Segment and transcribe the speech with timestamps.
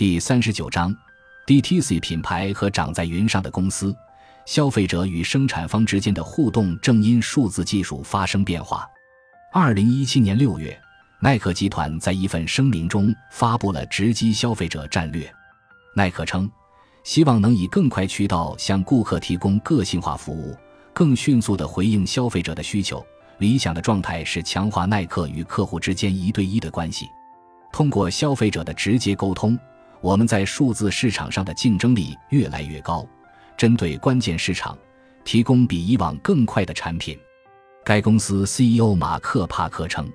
[0.00, 0.96] 第三十九章
[1.46, 3.94] ，DTC 品牌和长在云上的公司，
[4.46, 8.88] 消费者与生产方之间的互动正因数字技术发生变化。
[9.52, 10.74] 二零一七年六月，
[11.20, 15.30] 耐克集团在一份声明中发布了直击消费者战略。
[15.94, 16.50] 耐克称，
[17.04, 20.56] 希望能以更快渠道向顾客提供个性化服务，
[20.94, 23.04] 更迅速地回应消费者的需求。
[23.36, 27.04] 理想的状态是强化耐克与客户之间一对一的关系，
[27.70, 29.58] 通过消费者的直接沟通。
[30.00, 33.06] 我们在数字市场上的竞争力越来越高，
[33.56, 34.76] 针对关键市场，
[35.24, 37.18] 提供比以往更快的产品。
[37.84, 40.10] 该公司 CEO 马克·帕克称，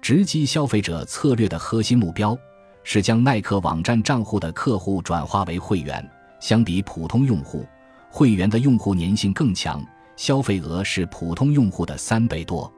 [0.00, 2.36] 直击消费者策略的核心目标
[2.84, 6.06] 是将耐克网站账户的客户转化为会员。
[6.40, 7.66] 相比普通用户，
[8.10, 9.84] 会员的用户粘性更强，
[10.16, 12.72] 消费额是普通用户的三倍多。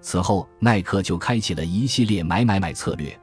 [0.00, 3.18] 此后，耐克就开启了一系列买买买策略。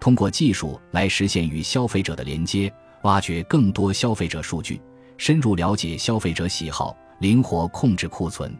[0.00, 2.72] 通过技术来实现与消费者的连接，
[3.02, 4.80] 挖掘更多消费者数据，
[5.18, 8.52] 深入了解消费者喜好，灵活控制库存。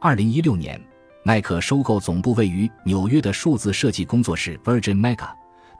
[0.00, 0.80] 二零一六年，
[1.24, 5.28] 耐克收购总部位于纽约的数字设计工作室 Virgin Mega。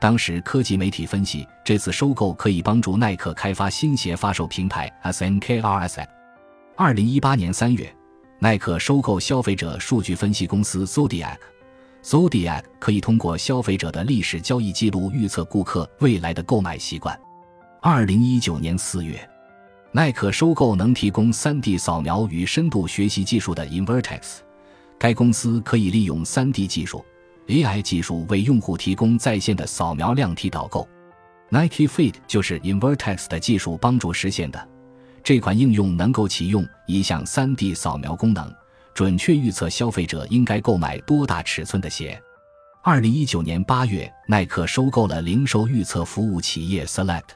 [0.01, 6.05] 当时科技媒体分析，这次收购可以帮助耐克开发新鞋发售平台 SNKRS。
[6.77, 7.93] 二零一八年三月，
[8.41, 11.37] 耐克收购消费者数据分析公司 Zodiac。
[12.03, 17.19] Zodiac 可以通过消费者的历史交易记录预测顾客未来的购买习惯。
[17.81, 19.29] 二零一九年四月，
[19.93, 24.39] 耐克收购能提供 3D 扫描与深度学习技术的 Invertex。
[24.99, 27.05] 该公司可以利用 3D 技术、
[27.47, 30.89] AI 技术为用户提供在线的扫描量体导购。
[31.51, 34.69] Nike Fit 就是 Invertex 的技术帮助实现的。
[35.23, 38.53] 这款应用能够启用一项 3D 扫描功能。
[38.99, 42.21] 准确预测消费者应该购买多大尺寸的鞋。
[42.83, 47.29] 二零一九年八月，耐克收购了零售预测服务企业 Select。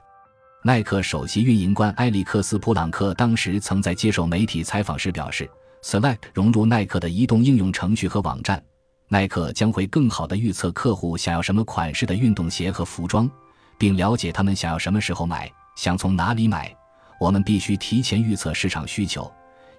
[0.64, 5.48] 耐克首席运营官埃里克斯·普朗克当时曾在接受媒体采访时表示
[5.84, 8.60] ：“Select 融入耐克的移动应用程序和网站，
[9.06, 13.30] 耐克将会更好地预测客户想要什么款式的运动鞋和服装，
[13.78, 16.76] 并了解他们想要什么时候买，想从哪里买。
[17.20, 19.32] 我们必须提前预测市场需求。”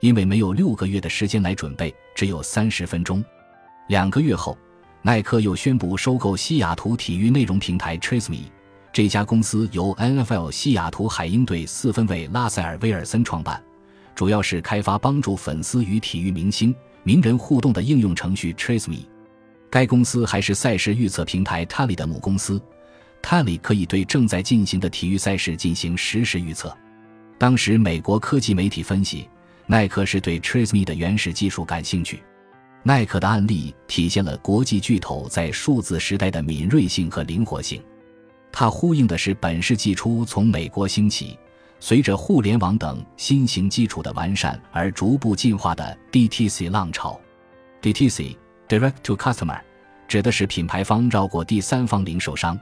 [0.04, 3.24] 因为没有六个月的时间来准备，只有三十分钟。
[3.88, 4.58] 两个月后，
[5.02, 8.42] 耐克又宣布收购西雅图体育内容平台 TraceMe。
[8.92, 13.64] 这家公司由 NFL 西雅图海鹰队四分卫拉塞尔·威尔森创办，
[14.14, 19.06] 主要是开发帮助粉丝与体育明星、名人互动的应用程序 TraceMe。
[19.70, 22.62] 该公司还是赛事预测平台 Tally 的母公司
[23.22, 26.76] ，Tally 可以对正在进行的体育赛事进行实时预测。
[27.38, 29.30] 当时，美国科技媒体分析。
[29.66, 32.22] 耐克是对 TraceMe 的原始技术感兴趣。
[32.84, 37.82] 耐克的案例体现了国际巨头在数字时代的敏锐性和灵活性。
[38.52, 41.40] 它呼应的是本世纪初从美国兴起，
[41.80, 47.20] 随着互联网等新型基础的完善而逐步进化的 DTC 浪潮。
[47.82, 49.60] DTC（Direct to Customer）
[50.08, 52.60] 指的是品牌方绕过第三方零售商，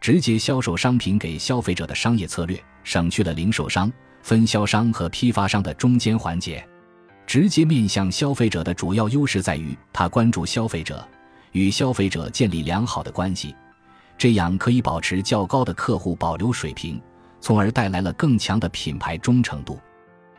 [0.00, 3.90] 直接销售商品给消费者的商业策略，省去了零售商。
[4.22, 6.64] 分销商和批发商的中间环节，
[7.26, 11.06] 直接面向消费者的主要优势在于，他关注消费者，
[11.52, 13.54] 与消费者建立良好的关系，
[14.18, 17.00] 这样可以保持较高的客户保留水平，
[17.40, 19.78] 从而带来了更强的品牌忠诚度。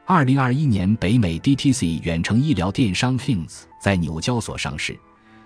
[0.06, 4.98] 二零二一年，北美 DTC 远程医疗电商 Hims 在纽交所上市，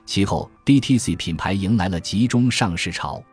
[0.06, 3.24] 其后 DTC 品牌迎来了集中上市潮，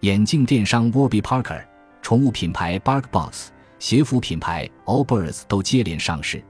[0.00, 1.62] 眼镜电商 Warby Parker，
[2.00, 3.48] 宠物品牌 BarkBox。
[3.80, 6.40] 鞋服品牌 Allbirds 都接连上市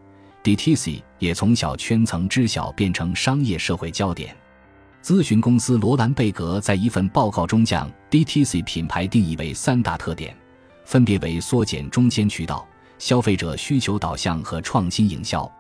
[0.43, 4.37] ，DTC 也从小圈层知晓变成商业社会焦点。
[5.01, 10.37] 咨询公司罗兰贝格在一份报告中将 DTC 品牌定义为三大特点，
[10.85, 12.67] 分别为缩减中间渠道、
[12.99, 15.51] 消费者需求导向和创新营销。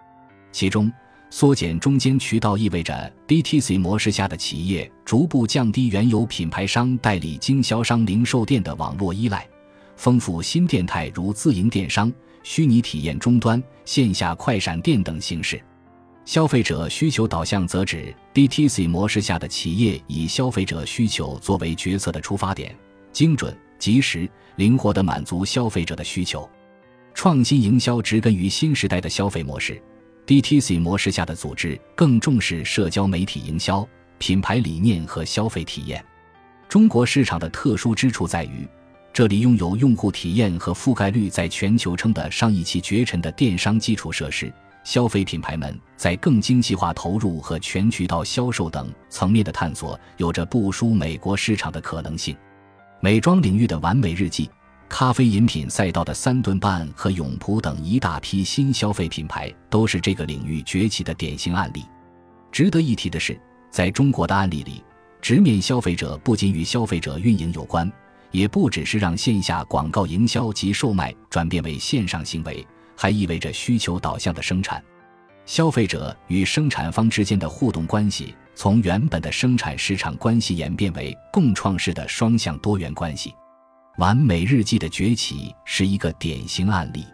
[0.50, 0.92] 其中，
[1.30, 9.48] 缩减中间渠道意味着 DTC 模式下的企业逐步降低原有品牌商代理经销商零售店的网络依赖。
[10.00, 12.10] 丰富新电态，如自营电商、
[12.42, 15.62] 虚拟体验终端、线下快闪店等形式。
[16.24, 22.74] 消费者需求导向则指 DTC 模式下的企业以消费者需求作为决策的出发点，
[23.12, 24.26] 精准、及时、
[24.56, 26.48] 灵活地满足消费者的需求。
[27.12, 29.78] 创新营销植根于新时代的消费模式
[30.26, 33.86] ，DTC 模式下的组织更重视社交媒体营销、
[34.16, 36.02] 品牌理念和消费体验。
[36.70, 38.66] 中国市场的特殊之处在于。
[39.12, 44.52] 这里拥有用户体验和覆盖率在全球称得上一骑绝尘的电商基础设施，
[44.84, 52.36] 消费品牌们在更精细化投入和全渠道销售等层面的探索，有着不输美国市场的可能性。
[53.00, 54.48] 美妆领域的完美日记
[54.88, 61.84] 咖啡饮品赛道的三顿半和永璞等一大批新消费品牌，都是这个领域崛起的典型案例。
[62.52, 63.38] 值得一提的是，
[63.70, 64.84] 在中国的案例里，
[65.20, 67.90] 直面消费者不仅与消费者运营有关，
[68.30, 72.66] 也不只是让线下广告营销及售卖转变为线上行为，
[72.96, 74.82] 还意味着需求导向的生产。
[75.46, 83.34] 消费者与生产方之间的互动关系，从原本的生产市场关系演变为共创式的双向多元关系。
[83.98, 87.04] 完美日记的崛起是一个典型案例，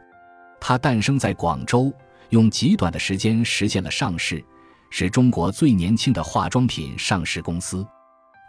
[0.61, 1.91] 它诞生在广州，
[2.29, 4.45] 用极短的时间实现了上市，
[4.91, 7.87] 是中国最年轻的化妆品上市公司。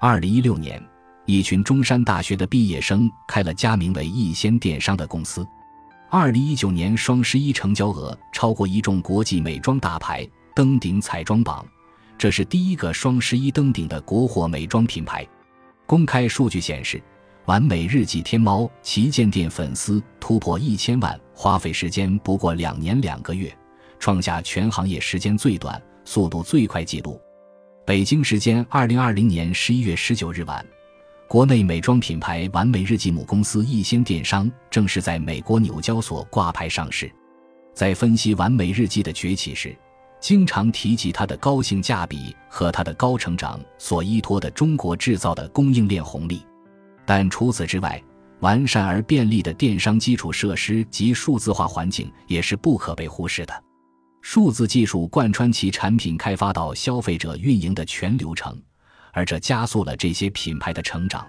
[0.02, 0.84] 二零一六年，
[1.27, 5.45] 一群中山大学的毕业生开了家名为“逸仙电商”的公司。
[6.09, 10.25] 二零一九年双十一成交额超过一众国际美妆大牌，
[10.56, 11.65] 登顶彩妆榜，
[12.18, 15.27] 这是第一个双十一登顶的国货美妆品牌。
[15.85, 17.00] 公开数据显示。
[17.47, 23.57] 完美日记天猫旗舰店粉丝突破一千万，花费时间不过两年两个月，
[24.00, 27.18] 创下全行业时间最短、速度最快纪录。
[27.85, 30.65] 北京时间二零二零年十一月十九日晚，
[31.29, 37.12] 国内美妆品牌完美日记母公司逸仙电商正式在美国纽交所挂牌上市。
[37.74, 39.77] 在分析完美日记的崛起时，
[40.21, 46.45] 经常提及它的高性价比和它的高成长所依托的中国制造的供应链红利。
[47.06, 48.01] 但除此之外，
[48.39, 53.53] 完善而便利的电商基础设施及数字化环境也是不可被忽视的。
[54.21, 58.57] 数字技术贯穿其产品开发到消费者运营的全流程，
[59.18, 61.28] 而这加速了这些品牌的成长。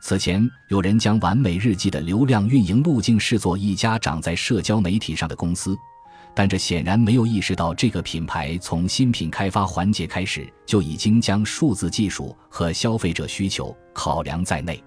[0.00, 5.76] 此前，有人将完美日记的流量运营路径视作一家长在社交媒体上的公司，
[6.36, 14.80] 但这显然没有意识到这个品牌从新品开发环节开始就已经将数字技术和消费者需求考量在内。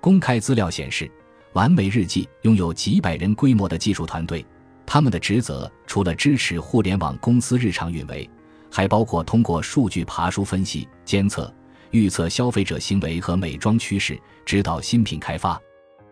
[0.00, 1.10] 公开资料显示，
[1.52, 4.42] 完美日记拥有几百人规模的技术团队。
[4.86, 8.26] 他们的职责除了支持互联网公司日常运维，
[8.70, 11.52] 还包括通过数据爬梳分析、监测、
[11.94, 15.56] 预测消费者行为和美妆趋势，指导新品开发。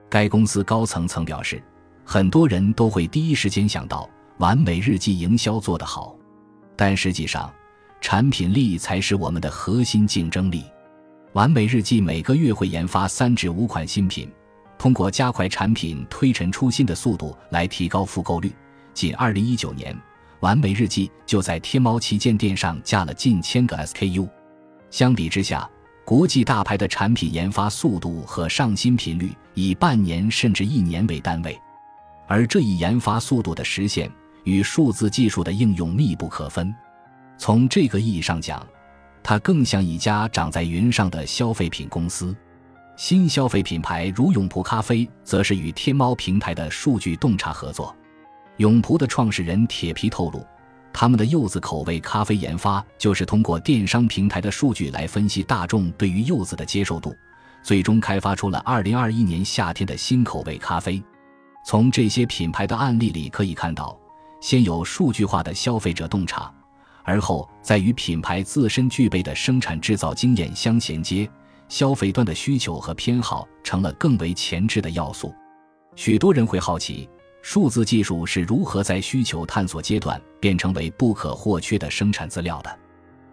[0.08, 1.60] 该公司高层曾表示，
[2.04, 4.08] 很多人都会第一时间想到
[4.38, 6.16] 完美日记营销做得好，
[6.76, 7.52] 但实际上，
[8.00, 10.62] 产品力才是我们的核心竞争力。
[11.32, 14.30] 完美日记每个月会研发三至五款新品，
[14.78, 18.54] 通过加快产品推陈出新的速度来提高复购率。
[18.94, 20.00] 仅二零一九年，
[20.38, 24.28] 完美日记就在天猫旗舰店上架了近千个 SKU。
[24.92, 25.68] 相比之下，
[26.04, 31.58] 国际大牌的产品研发速度和上新频率以半年甚至一年为单位，
[32.28, 34.12] 而这一研发速度的实现
[34.44, 36.72] 与数字技术的应用密不可分。
[37.38, 38.64] 从这个意义上讲，
[39.22, 42.36] 它更像一家长在云上的消费品公司，
[42.94, 47.96] 新消费品牌如永璞咖啡，则是与天猫平台的数据洞察合作。
[48.58, 50.46] 永璞的创始人铁皮透露，
[50.92, 57.16] 他们的柚子口味咖啡研发就是通过电商平台的数据来分析大众对于柚子的接受度，
[57.62, 61.02] 最终开发出了2021年夏天的新口味咖啡。
[61.64, 63.98] 从这些品牌的案例里可以看到，
[64.40, 66.52] 先有数据化的消费者洞察。
[67.04, 71.28] 而后再与品牌自身具备的生产制造经验相衔接，
[71.68, 75.34] 消费端的需求和偏好成了更为前置的要素。
[75.96, 77.08] 许多人会好奇，
[77.42, 82.78] 数字技术是如何在需求探索阶段变成为不可或缺的生产资料的。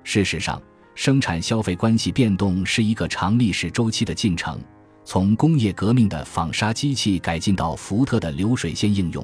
[0.04, 0.60] 事实上，
[0.96, 4.60] 生产消费关系变动是一个长历史周期的进程，
[5.06, 9.24] 从工业革命的纺纱机器改进到福特的流水线应用，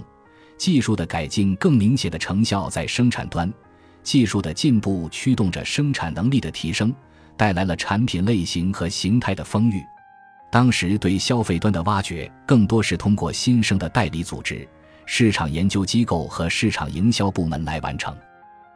[0.55, 3.51] 技术的改进更明显的成效在生产端。
[4.03, 6.93] 技术的进步驱动着生产能力的提升，
[7.35, 9.83] 带来了产品类型和形态的丰裕。
[10.51, 14.65] 当时对消费端的挖掘更多是通过新生的代理组织、
[15.05, 18.15] 市场研究机构和市场营销部门来完成。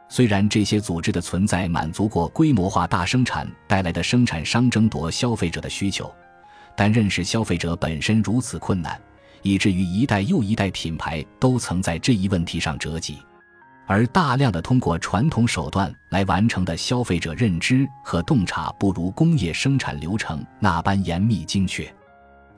[0.08, 6.12] 虽然这些组织的存在满足过规模化大生产带来的生产商争夺消费者的需求，
[6.76, 9.00] 但认识消费者本身如此困难，
[9.42, 13.18] 以至于一代又一代品牌都曾在这一问题上折戟。
[13.86, 21.92] 而大量的通过传统手段来完成的消费者认知和洞察，不如工业生产流程那般严密精确，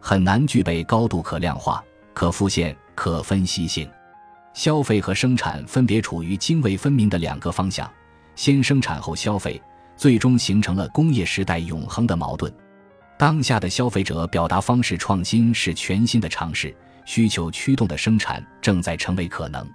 [0.00, 3.89] 很难具备高度可量化、可复现、可分析性。
[4.55, 7.91] 消费和生产分别处于泾渭分明的两个方向，
[8.35, 9.61] 先生产后消费，
[9.97, 12.53] 最终形成了工业时代永恒的矛盾。
[13.19, 19.67] 当下的消费者表达方式创新是全新的尝试，需求驱动的生产正在成为可能。